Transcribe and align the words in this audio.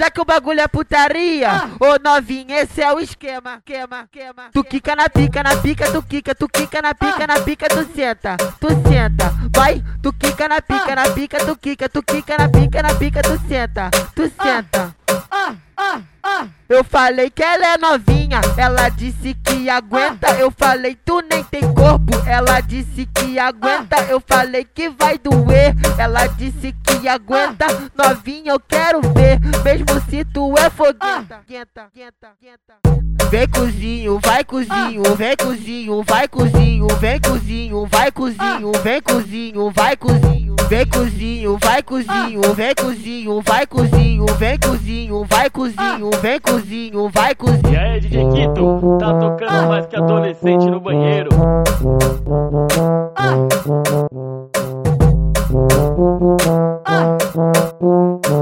Já 0.00 0.10
que 0.10 0.18
o 0.18 0.24
bagulho 0.24 0.60
é 0.60 0.66
putaria, 0.66 1.50
ô 1.78 1.98
novinha, 2.02 2.62
esse 2.62 2.80
é 2.80 2.90
o 2.90 3.00
esquema. 3.00 3.60
Queima, 3.66 4.08
queima. 4.10 4.48
Tu 4.50 4.64
quica 4.64 4.96
na 4.96 5.10
pica, 5.10 5.42
na 5.42 5.56
pica, 5.56 5.92
tu 5.92 6.02
quica, 6.02 6.34
tu 6.34 6.48
quica 6.48 6.80
na 6.80 6.94
pica, 6.94 7.26
na 7.26 7.40
pica, 7.40 7.68
tu 7.68 7.86
senta, 7.94 8.38
tu 8.58 8.68
senta. 8.88 9.34
Vai, 9.54 9.84
tu 10.02 10.10
quica 10.14 10.48
na 10.48 10.62
pica, 10.62 10.96
na 10.96 11.10
pica, 11.10 11.44
tu 11.44 11.54
quica, 11.54 11.86
tu 11.86 12.02
quica 12.02 12.38
na 12.38 12.48
pica, 12.48 12.82
na 12.82 12.94
pica, 12.94 13.20
tu 13.20 13.38
senta, 13.46 13.90
tu 14.16 14.22
senta. 14.42 14.99
Eu 16.70 16.84
falei 16.84 17.28
que 17.28 17.42
ela 17.42 17.74
é 17.74 17.76
novinha, 17.76 18.40
ela 18.56 18.88
disse 18.90 19.34
que 19.34 19.68
aguenta. 19.68 20.30
Eu 20.38 20.52
falei, 20.52 20.96
tu 21.04 21.20
nem 21.28 21.42
tem 21.42 21.62
corpo, 21.74 22.16
ela 22.24 22.60
disse 22.60 23.06
que 23.06 23.40
aguenta. 23.40 23.96
Eu 24.08 24.22
falei 24.24 24.64
que 24.64 24.88
vai 24.88 25.18
doer, 25.18 25.74
ela 25.98 26.28
disse 26.28 26.72
que 26.84 27.08
aguenta. 27.08 27.66
Novinha, 27.96 28.52
eu 28.52 28.60
quero 28.60 29.00
ver, 29.00 29.40
mesmo 29.64 30.00
se 30.08 30.24
tu 30.26 30.54
é 30.56 30.70
quenta. 30.70 31.40
Vem 33.28 33.48
cozinho, 33.48 34.20
vai 34.20 34.44
cozinho, 34.44 35.02
vem 35.16 35.36
cozinho, 35.36 36.02
vai 36.04 36.28
cozinho, 36.28 36.86
vem 37.00 37.20
cozinho, 37.20 37.86
vai 37.86 38.12
cozinho, 38.12 38.72
vem 38.80 39.02
cozinho, 39.02 39.70
vai 39.72 39.96
cozinho. 39.96 40.49
Vem 40.70 40.86
cozinho, 40.86 41.58
vai 41.60 41.82
cozinho, 41.82 42.40
vem 42.54 42.74
cozinho, 42.76 43.42
vai 43.44 43.66
cozinho, 43.66 44.24
vem 44.38 44.56
cozinho, 44.56 45.24
vai 45.24 45.50
cozinho, 45.50 46.10
vem 46.22 46.40
cozinho, 46.40 47.08
vai 47.08 47.34
cozinho. 47.34 47.72
E 47.72 47.76
aí, 47.76 48.00
DJ 48.00 48.28
Quito, 48.28 48.96
tá 49.00 49.12
tocando 49.18 49.68
mais 49.68 49.86
que 49.86 49.96
adolescente 49.96 50.66
no 50.66 50.78
banheiro. 50.78 51.30
Já 55.50 57.18
que 57.18 57.84
o 57.84 58.39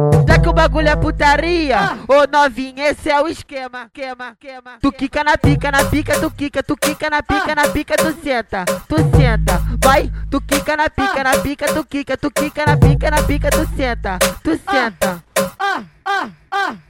bagulho 0.69 0.89
é 0.89 0.97
putaria, 0.97 1.99
ô 2.07 2.27
novinha, 2.31 2.91
esse 2.91 3.11
é 3.11 3.21
o 3.21 3.27
esquema. 3.27 3.91
Queima, 3.93 4.37
queima. 4.39 4.79
Tu 4.81 4.93
quica 4.93 5.25
na 5.25 5.37
pica, 5.39 5.71
na 5.71 5.85
pica, 5.87 6.21
tu 6.21 6.31
quica, 6.31 6.63
tu 6.63 6.77
quica 6.77 7.09
na 7.09 7.23
pica, 7.23 7.55
na 7.55 7.69
pica, 7.69 7.97
tu 7.97 8.15
senta, 8.23 8.65
tu 8.87 8.97
senta. 9.17 9.63
Vai, 9.83 10.13
tu 10.31 10.41
quica 10.43 10.77
na 10.77 10.91
pica, 10.91 11.25
na 11.25 11.39
pica, 11.39 11.73
tu 11.73 11.85
quica, 11.85 12.17
tu 12.17 12.31
quica 12.31 12.67
na 12.67 12.77
pica, 12.77 13.11
na 13.11 13.23
pica, 13.23 13.51
tu 13.51 13.67
senta, 13.77 14.19
tu 14.45 14.61
senta. 14.71 15.25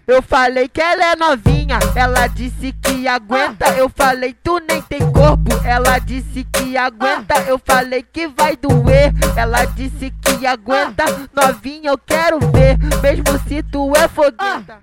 Eu 0.09 0.23
falei 0.23 0.67
que 0.69 0.81
ela 0.81 1.13
é 1.13 1.17
novinha, 1.17 1.79
ela 1.95 2.27
disse 2.29 2.73
que 2.73 3.07
aguenta. 3.07 3.69
Eu 3.77 3.91
falei, 3.91 4.35
tu 4.43 4.59
nem 4.67 4.81
tem 4.81 5.01
corpo, 5.13 5.55
ela 5.63 5.99
disse 5.99 6.45
que 6.45 6.79
aguenta. 6.79 7.35
Eu 7.47 7.61
falei 7.63 8.03
que 8.03 8.27
vai 8.27 8.57
doer, 8.57 9.13
ela 9.37 9.67
disse 9.67 10.11
que 10.23 10.47
aguenta. 10.47 11.05
Novinha, 11.35 11.91
eu 11.91 11.99
quero 11.99 12.39
ver, 12.41 12.79
mesmo 13.03 13.39
se 13.47 13.63
tu 13.65 13.93
é 13.95 14.09
quenta. 14.09 14.79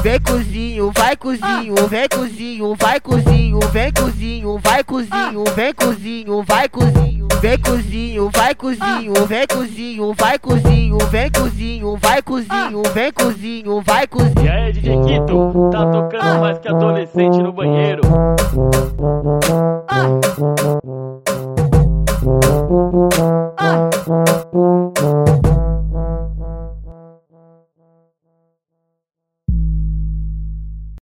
Vem 0.00 0.20
cozinho, 0.20 0.92
vai 0.92 1.16
cozinho, 1.16 1.74
vem 1.88 2.08
cozinho, 2.08 2.76
vai 2.76 3.00
cozinho, 3.00 3.58
vem 3.72 3.92
cozinho, 3.92 4.58
vai 4.58 4.84
cozinho, 4.84 5.44
vem 5.56 5.74
cozinho, 5.74 6.42
vai 6.44 6.68
cozinho. 6.68 7.22
Vem 7.42 7.58
cozinho, 7.58 8.30
vai 8.30 8.54
cozinho, 8.54 9.26
vem 9.26 9.46
cozinho, 9.48 10.14
vai 10.14 10.38
cozinho, 10.38 10.98
vem 11.10 11.28
cozinho, 11.28 11.96
vai 11.96 12.22
cozinho, 12.22 12.82
vem 12.94 13.12
cozinho, 13.12 13.31
cozinho, 13.32 13.80
vai 13.80 14.06
cozinho. 14.06 14.44
E 14.44 14.48
aí, 14.48 14.72
DJ 14.72 15.00
Quito, 15.00 15.70
tá 15.70 15.90
tocando 15.90 16.22
ah. 16.22 16.38
mais 16.38 16.58
que 16.58 16.68
adolescente 16.68 17.38
no 17.38 17.52
banheiro. 17.52 18.02
Ah. 19.88 20.06
Ah. 23.58 23.90
ah. 24.96 25.11